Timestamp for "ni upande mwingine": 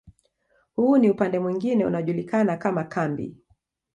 0.97-1.85